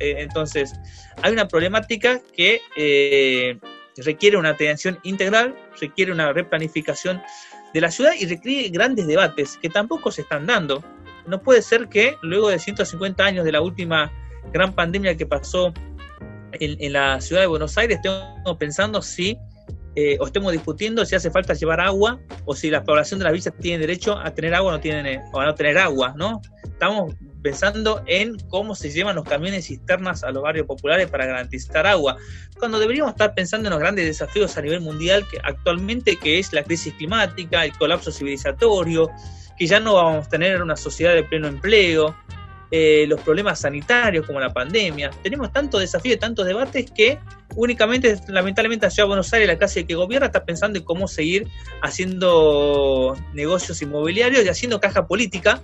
[0.00, 0.72] Eh, entonces,
[1.22, 3.58] hay una problemática que eh,
[3.98, 7.22] requiere una atención integral, requiere una replanificación
[7.76, 10.82] de la ciudad y requiere grandes debates que tampoco se están dando.
[11.26, 14.10] No puede ser que luego de 150 años de la última
[14.50, 15.74] gran pandemia que pasó
[16.52, 19.36] en, la ciudad de Buenos Aires, estamos pensando si,
[19.98, 23.32] eh, o estemos discutiendo si hace falta llevar agua o si la población de las
[23.32, 26.42] villas tiene derecho a tener agua o no, tienen, o a no tener agua, ¿no?
[26.64, 31.86] Estamos pensando en cómo se llevan los camiones cisternas a los barrios populares para garantizar
[31.86, 32.16] agua,
[32.58, 36.52] cuando deberíamos estar pensando en los grandes desafíos a nivel mundial que actualmente, que es
[36.52, 39.10] la crisis climática, el colapso civilizatorio,
[39.56, 42.14] que ya no vamos a tener una sociedad de pleno empleo,
[42.70, 45.10] eh, los problemas sanitarios como la pandemia.
[45.22, 47.18] Tenemos tantos desafíos, tantos debates que
[47.54, 51.08] únicamente, lamentablemente, la Ciudad de Buenos Aires, la clase que gobierna, está pensando en cómo
[51.08, 51.48] seguir
[51.82, 55.62] haciendo negocios inmobiliarios y haciendo caja política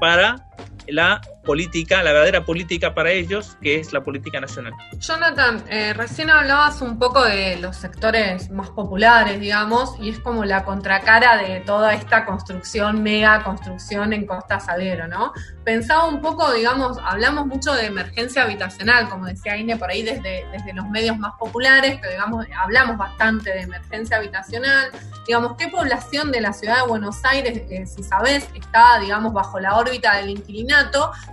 [0.00, 0.46] para
[0.88, 4.72] la política, la verdadera política para ellos, que es la política nacional.
[4.98, 10.44] Jonathan, eh, recién hablabas un poco de los sectores más populares, digamos, y es como
[10.44, 15.32] la contracara de toda esta construcción, mega construcción en Costa Salguero, ¿no?
[15.64, 20.46] Pensaba un poco, digamos, hablamos mucho de emergencia habitacional, como decía Ine por ahí desde,
[20.50, 24.90] desde los medios más populares, pero digamos, hablamos bastante de emergencia habitacional.
[25.26, 29.60] Digamos, ¿qué población de la ciudad de Buenos Aires, eh, si sabes, está, digamos, bajo
[29.60, 30.75] la órbita del inquilinato?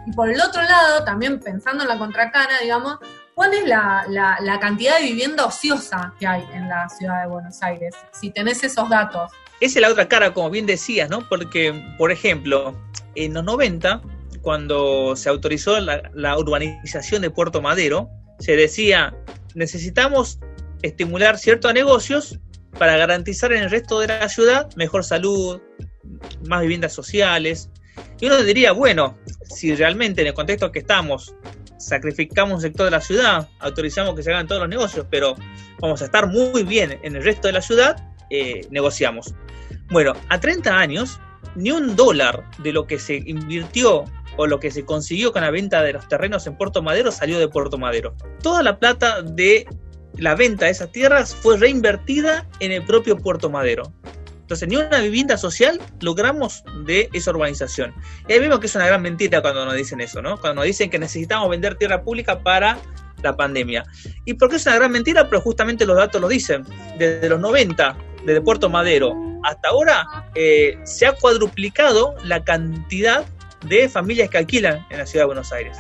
[0.06, 3.00] Y por el otro lado, también pensando en la contracara, digamos,
[3.34, 7.96] ¿cuál es la, cantidad de vivienda ociosa que hay en la ciudad de Buenos Aires?
[8.12, 9.32] Si tenés esos datos.
[9.60, 11.28] Esa es la otra cara, como bien decías, ¿no?
[11.30, 12.76] Porque, por ejemplo,
[13.16, 14.02] en los 90,
[14.42, 19.16] cuando se autorizó la, urbanización de Puerto Madero, se decía,
[19.56, 20.40] necesitamos
[20.82, 22.40] estimular ciertos negocios
[22.78, 25.62] para garantizar en el resto de la ciudad mejor salud,
[26.46, 27.70] más viviendas sociales,
[28.24, 31.36] y uno diría, bueno, si realmente en el contexto que estamos
[31.78, 35.36] sacrificamos un sector de la ciudad, autorizamos que se hagan todos los negocios, pero
[35.82, 37.98] vamos a estar muy bien en el resto de la ciudad,
[38.30, 39.36] eh, negociamos.
[39.90, 41.20] Bueno, a 30 años,
[41.56, 44.06] ni un dólar de lo que se invirtió
[44.38, 47.40] o lo que se consiguió con la venta de los terrenos en Puerto Madero salió
[47.40, 48.16] de Puerto Madero.
[48.42, 49.68] Toda la plata de
[50.16, 53.92] la venta de esas tierras fue reinvertida en el propio Puerto Madero.
[54.54, 57.92] Entonces, ni una vivienda social logramos de esa urbanización.
[58.28, 60.40] Y ahí vemos que es una gran mentira cuando nos dicen eso, ¿no?
[60.40, 62.78] Cuando nos dicen que necesitamos vender tierra pública para
[63.24, 63.84] la pandemia.
[64.26, 65.28] ¿Y por qué es una gran mentira?
[65.28, 66.64] Pero justamente los datos lo dicen.
[67.00, 73.26] Desde los 90, desde Puerto Madero hasta ahora, eh, se ha cuadruplicado la cantidad
[73.66, 75.80] de familias que alquilan en la ciudad de Buenos Aires,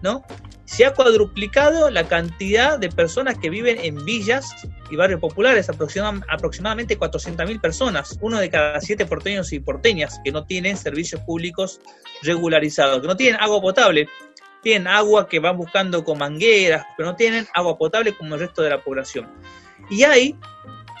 [0.00, 0.24] ¿no?
[0.66, 4.50] Se ha cuadruplicado la cantidad de personas que viven en villas
[4.90, 10.44] y barrios populares, aproximadamente 400.000 personas, uno de cada siete porteños y porteñas que no
[10.44, 11.80] tienen servicios públicos
[12.22, 14.08] regularizados, que no tienen agua potable,
[14.60, 18.62] tienen agua que van buscando con mangueras, pero no tienen agua potable como el resto
[18.62, 19.28] de la población.
[19.88, 20.36] Y hay,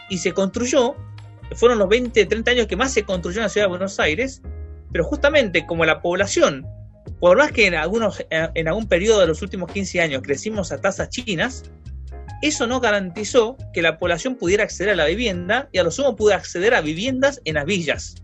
[0.08, 0.94] y se construyó,
[1.56, 4.42] fueron los 20, 30 años que más se construyó en la ciudad de Buenos Aires,
[4.92, 6.64] pero justamente como la población
[7.20, 10.80] por más que en, algunos, en algún periodo de los últimos 15 años crecimos a
[10.80, 11.64] tasas chinas,
[12.42, 16.16] eso no garantizó que la población pudiera acceder a la vivienda y a lo sumo
[16.16, 18.16] pudiera acceder a viviendas en las villas.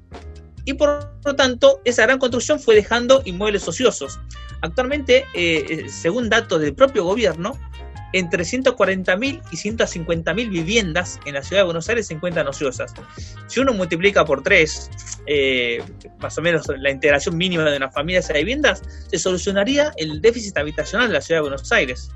[0.64, 4.20] Y por lo tanto, esa gran construcción fue dejando inmuebles ociosos.
[4.60, 7.58] Actualmente, eh, eh, según datos del propio gobierno,
[8.12, 12.92] entre 140.000 y 150.000 viviendas en la ciudad de Buenos Aires se encuentran ociosas.
[13.46, 14.90] Si uno multiplica por tres,
[15.26, 15.82] eh,
[16.20, 20.56] más o menos la integración mínima de una familia esas viviendas, se solucionaría el déficit
[20.58, 22.10] habitacional de la ciudad de Buenos Aires.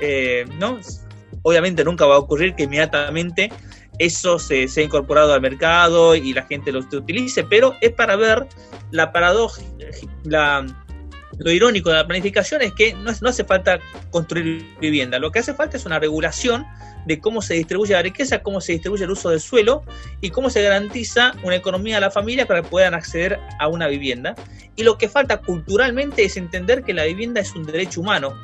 [0.00, 0.78] Eh, ¿no?
[1.42, 3.50] Obviamente nunca va a ocurrir que inmediatamente
[3.98, 8.46] eso se sea incorporado al mercado y la gente lo utilice, pero es para ver
[8.90, 9.62] la paradoja,
[10.24, 10.66] la
[11.40, 15.54] lo irónico de la planificación es que no, hace falta construir vivienda, lo que hace
[15.54, 16.66] falta es una regulación
[17.06, 19.82] de cómo se distribuye la riqueza, cómo se distribuye el uso del suelo
[20.20, 23.86] y cómo se garantiza una economía a la familia para que puedan acceder a una
[23.86, 24.34] vivienda.
[24.76, 28.34] Y lo que falta culturalmente es entender que la vivienda es un derecho humano,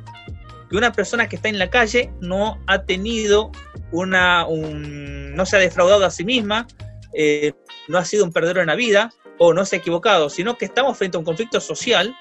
[0.70, 3.52] que una persona que está en la calle no ha tenido
[3.92, 6.66] una, no se ha defraudado a sí misma,
[7.12, 7.52] eh,
[7.88, 10.64] no ha sido un perdedor en la vida o no se ha equivocado, sino que
[10.64, 12.16] estamos frente a un conflicto social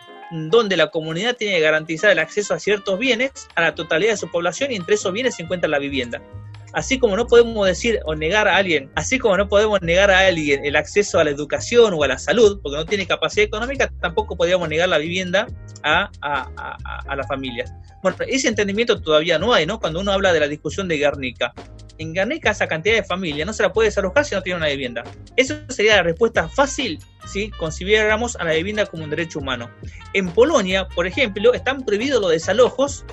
[0.50, 4.18] donde la comunidad tiene que garantizar el acceso a ciertos bienes a la totalidad de
[4.18, 6.22] su población y entre esos bienes se encuentra la vivienda.
[6.76, 10.20] Así como no podemos decir o negar a alguien, así como no podemos negar a
[10.20, 13.90] alguien el acceso a la educación o a la salud, porque no tiene capacidad económica,
[14.02, 15.48] tampoco podríamos negar la vivienda
[15.84, 17.74] a, a, a, las familias.
[18.04, 19.80] Bueno, ese entendimiento todavía no hay, ¿no?
[19.80, 21.54] Cuando uno habla de la discusión de Guernica.
[21.98, 25.04] Guernica esa cantidad de familias no se la puede desalojar si no tiene una vivienda.
[25.36, 29.70] Eso sería la respuesta fácil si consideráramos a la vivienda como un derecho humano.
[30.14, 33.06] En Polonia, por ejemplo, están prohibidos los desalojos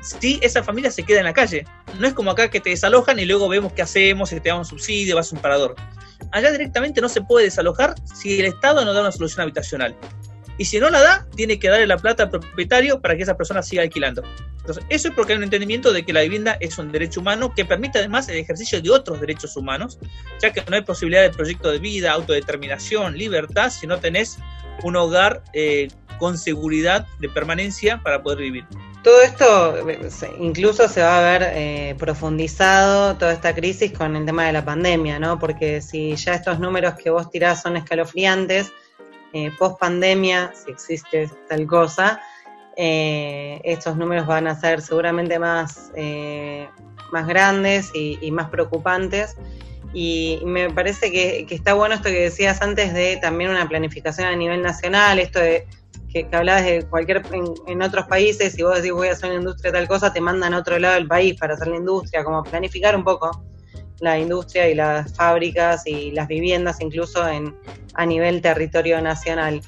[0.00, 1.64] si esa familia se queda en la calle.
[1.98, 4.70] No es como acá que te desalojan y luego vemos qué hacemos, si te damos
[4.70, 5.74] un subsidio, vas a un parador.
[6.32, 9.96] Allá directamente no se puede desalojar si el Estado no da una solución habitacional.
[10.58, 13.36] Y si no la da, tiene que darle la plata al propietario para que esa
[13.36, 14.22] persona siga alquilando.
[14.58, 17.52] Entonces, eso es porque hay un entendimiento de que la vivienda es un derecho humano
[17.54, 19.98] que permite además el ejercicio de otros derechos humanos,
[20.40, 24.38] ya que no hay posibilidad de proyecto de vida, autodeterminación, libertad, si no tenés
[24.82, 25.88] un hogar eh,
[26.18, 28.64] con seguridad de permanencia para poder vivir.
[29.02, 29.86] Todo esto
[30.40, 34.64] incluso se va a ver eh, profundizado, toda esta crisis con el tema de la
[34.64, 35.38] pandemia, ¿no?
[35.38, 38.72] Porque si ya estos números que vos tirás son escalofriantes,
[39.34, 42.20] eh, post pandemia, si existe tal cosa,
[42.76, 46.68] eh, estos números van a ser seguramente más, eh,
[47.10, 49.36] más grandes y, más preocupantes.
[49.92, 54.36] Y me parece que, está bueno esto que decías antes de también una planificación a
[54.36, 55.66] nivel nacional, esto de
[56.12, 57.22] que, hablabas de cualquier,
[57.66, 60.54] en, otros países, si vos decís voy a hacer una industria tal cosa, te mandan
[60.54, 63.44] a otro lado del país para hacer la industria, como planificar un poco
[64.00, 67.54] la industria y las fábricas y las viviendas incluso en,
[67.94, 69.60] a nivel territorio nacional.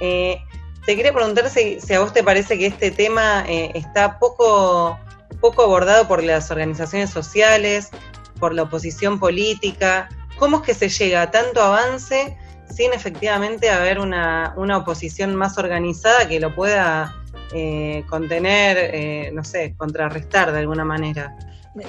[0.00, 0.38] Eh,
[0.84, 4.98] te quería preguntar si, a vos te parece que este tema eh, está poco,
[5.40, 7.90] poco abordado por las organizaciones sociales,
[8.38, 10.08] por la oposición política.
[10.38, 12.36] ¿Cómo es que se llega a tanto avance
[12.70, 17.14] sin efectivamente haber una, oposición más organizada que lo pueda
[17.54, 21.34] eh, contener, no sé, contrarrestar de alguna manera?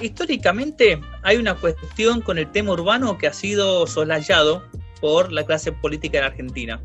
[0.00, 4.62] Históricamente hay una cuestión con el tema urbano que ha sido soslayado
[5.00, 6.82] por la clase política en Argentina.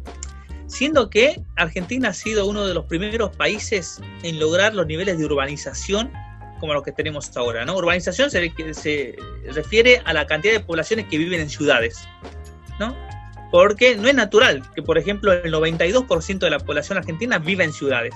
[0.67, 5.25] Siendo que Argentina ha sido uno de los primeros países en lograr los niveles de
[5.25, 6.11] urbanización
[6.59, 7.65] como los que tenemos ahora.
[7.65, 7.75] ¿no?
[7.75, 9.15] Urbanización se, se
[9.51, 12.07] refiere a la cantidad de poblaciones que viven en ciudades.
[12.79, 12.95] ¿no?
[13.51, 17.73] Porque no es natural que, por ejemplo, el 92% de la población argentina viva en
[17.73, 18.15] ciudades.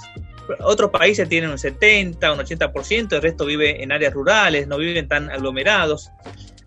[0.60, 5.08] Otros países tienen un 70, un 80%, el resto vive en áreas rurales, no viven
[5.08, 6.12] tan aglomerados.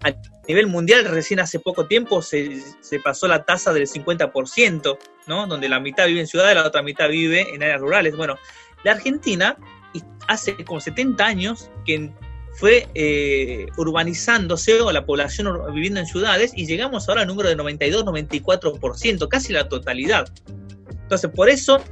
[0.02, 0.12] A
[0.48, 2.62] nivel mundial, recién hace poco tiempo se,
[3.04, 5.46] pasó la tasa del 50%, ¿no?
[5.46, 8.16] donde la mitad vive en ciudades, la otra mitad vive en áreas rurales.
[8.16, 8.36] Bueno,
[8.84, 9.56] la Argentina
[10.28, 12.10] hace como 70 años que
[12.54, 17.56] fue eh, urbanizándose o la población viviendo en ciudades y llegamos ahora al número de
[17.56, 20.28] 92-94%, casi la totalidad.
[21.02, 21.82] Entonces, por eso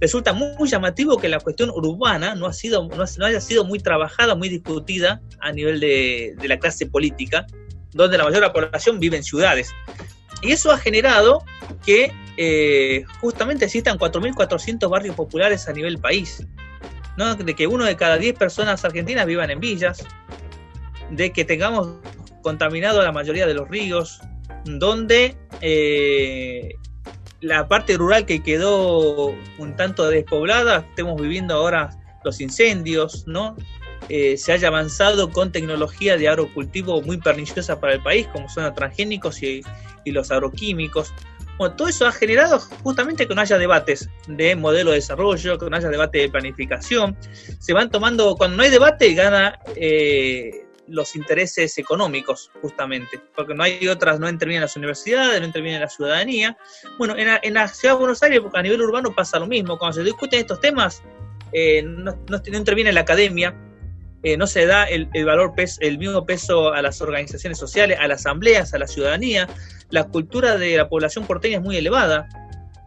[0.00, 5.52] resulta muy, llamativo que la cuestión urbana no, haya sido muy trabajada, muy discutida a
[5.52, 7.46] nivel de, la clase política,
[7.92, 9.74] donde la mayor de la población vive en ciudades.
[10.42, 11.44] Y eso ha generado
[11.84, 16.46] que eh, justamente existan 4.400 barrios populares a nivel país.
[17.38, 20.04] De que uno de cada 10 personas argentinas vivan en villas,
[21.10, 21.88] de que tengamos
[22.42, 24.20] contaminado la mayoría de los ríos,
[24.66, 26.74] donde eh,
[27.40, 31.90] la parte rural que quedó un tanto despoblada, estemos viviendo ahora
[32.24, 33.56] los incendios, ¿no?
[34.08, 38.64] Eh, se haya avanzado con tecnología de agrocultivo muy perniciosa para el país, como son
[38.64, 39.62] los transgénicos y,
[40.04, 41.12] los agroquímicos.
[41.58, 45.68] Bueno, todo eso ha generado justamente que no haya debates de modelo de desarrollo, que
[45.68, 47.16] no haya debate de planificación.
[47.58, 53.62] Se van tomando, cuando no hay debate, gana eh, los intereses económicos, justamente, porque no
[53.62, 56.56] hay otras, no intervienen las universidades, no interviene la ciudadanía.
[56.98, 60.04] Bueno, en la, ciudad de Buenos Aires, a nivel urbano pasa lo mismo, cuando se
[60.04, 61.02] discuten estos temas,
[61.52, 62.14] eh, no,
[62.46, 63.54] interviene la academia,
[64.22, 68.20] eh, no se da el, valor, el mismo peso a las organizaciones sociales, a las
[68.20, 69.48] asambleas, a la ciudadanía,
[69.90, 72.28] la cultura de la población porteña es muy elevada,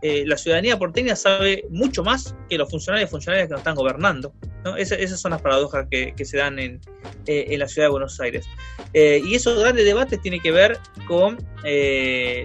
[0.01, 3.75] eh, la ciudadanía porteña sabe mucho más que los funcionarios y funcionarias que nos están
[3.75, 4.33] gobernando.
[4.77, 6.82] Esas son las paradojas que, se dan en,
[7.25, 8.45] eh, la ciudad de Buenos Aires.
[8.93, 11.38] Eh, y esos grandes debates tienen que ver con,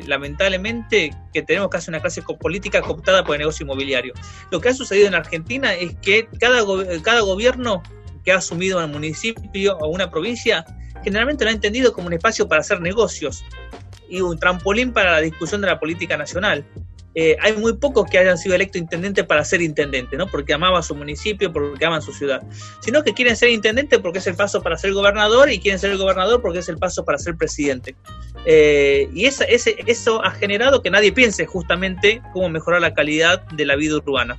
[0.06, 4.14] lamentablemente, que tenemos casi una clase política cooptada por el negocio inmobiliario.
[4.50, 6.62] Lo que ha sucedido en Argentina es que cada,
[7.02, 7.82] cada gobierno
[8.24, 10.64] que ha asumido un municipio o una provincia
[11.04, 13.44] generalmente lo ha entendido como un espacio para hacer negocios
[14.08, 16.64] y un trampolín para la discusión de la política nacional.
[17.14, 20.26] Eh, hay muy pocos que hayan sido electos intendente para ser intendente, ¿no?
[20.26, 22.42] Porque amaban su municipio, porque aman su ciudad,
[22.80, 25.96] sino que quieren ser intendente porque es el paso para ser gobernador y quieren ser
[25.96, 27.94] gobernador porque es el paso para ser presidente.
[28.46, 29.46] Eh, y ese,
[29.86, 34.36] eso ha generado que nadie piense justamente cómo mejorar la calidad de la vida urbana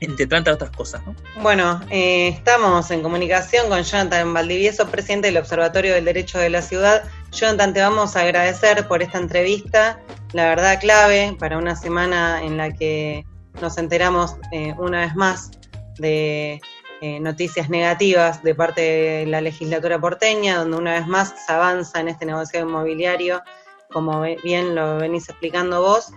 [0.00, 1.02] entre tantas otras cosas.
[1.06, 1.14] ¿no?
[1.42, 6.62] Bueno, eh, estamos en comunicación con Jonathan Valdivieso, presidente del Observatorio del Derecho de la
[6.62, 7.04] Ciudad.
[7.32, 10.00] Jonathan, te vamos a agradecer por esta entrevista,
[10.32, 13.24] la verdad clave para una semana en la que
[13.60, 15.50] nos enteramos eh, una vez más
[15.98, 16.60] de
[17.02, 22.00] eh, noticias negativas de parte de la legislatura porteña, donde una vez más se avanza
[22.00, 23.42] en este negocio inmobiliario,
[23.90, 26.12] como bien lo venís explicando vos.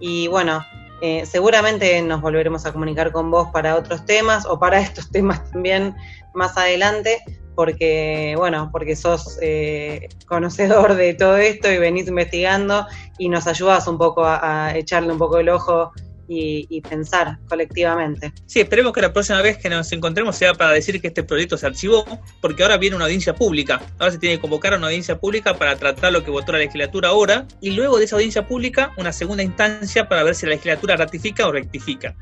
[0.00, 0.64] Y bueno,
[1.06, 5.50] eh, seguramente nos volveremos a comunicar con vos para otros temas o para estos temas
[5.50, 5.94] también
[6.32, 7.22] más adelante,
[7.54, 12.86] porque, bueno, porque sos eh, conocedor de todo esto y venís investigando
[13.18, 15.92] y nos ayudas un poco a, echarle un poco el ojo
[16.28, 18.32] y, pensar colectivamente.
[18.46, 21.56] Sí, esperemos que la próxima vez que nos encontremos sea para decir que este proyecto
[21.56, 22.04] se archivó,
[22.40, 23.80] porque ahora viene una audiencia pública.
[23.98, 26.58] Ahora se tiene que convocar a una audiencia pública para tratar lo que votó la
[26.58, 30.52] legislatura ahora, y luego de esa audiencia pública, una segunda instancia para ver si la
[30.52, 32.14] legislatura ratifica o rectifica.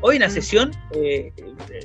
[0.00, 0.32] Hoy en la mm.
[0.32, 1.32] sesión, eh,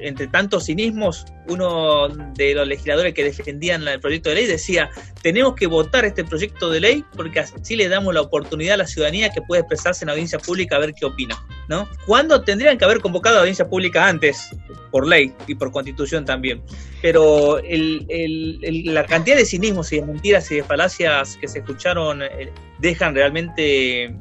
[0.02, 4.90] entre tantos cinismos, uno de los legisladores que defendían el proyecto de ley decía,
[5.22, 8.88] tenemos que votar este proyecto de ley porque así le damos la oportunidad a la
[8.88, 11.36] ciudadanía que puede expresarse en audiencia pública a ver qué opina.
[11.68, 11.88] ¿No?
[12.06, 14.56] Cuando tendrían que haber convocado a audiencia pública antes,
[14.96, 16.64] por ley y por constitución también.
[17.02, 22.50] Pero la cantidad de cinismos y de mentiras y de falacias que se escucharon eh,
[22.80, 24.16] dejan realmente eh,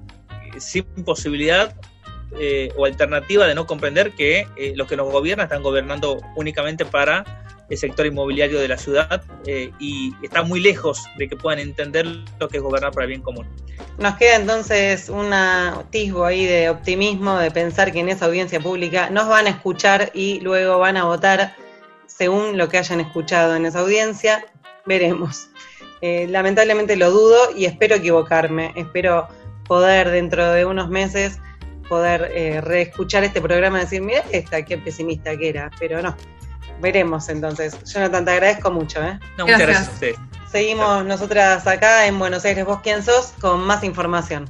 [0.58, 1.76] sin posibilidad
[2.40, 7.24] eh, o alternativa de no comprender que los que nos gobiernan están gobernando únicamente para
[7.70, 12.06] el sector inmobiliario de la ciudad eh, y está muy lejos de que puedan entender
[12.38, 13.46] lo que es gobernar para el bien común.
[13.98, 19.10] Nos queda entonces un atisbo ahí de optimismo, de pensar que en esa audiencia pública
[19.10, 21.54] nos van a escuchar y luego van a votar
[22.06, 24.44] según lo que hayan escuchado en esa audiencia.
[24.86, 25.48] Veremos.
[26.00, 28.72] Eh, lamentablemente lo dudo y espero equivocarme.
[28.76, 29.28] Espero
[29.66, 31.38] poder dentro de unos meses
[31.88, 36.16] poder eh, reescuchar este programa y decir, mira esta, qué pesimista que era, pero no,
[36.80, 37.76] veremos entonces.
[37.84, 39.02] Jonathan, te agradezco mucho.
[39.02, 39.18] ¿eh?
[39.38, 40.18] No, muchas gracias.
[40.18, 44.48] a Seguimos nosotras acá en Buenos Aires, vos quién sos, con más información.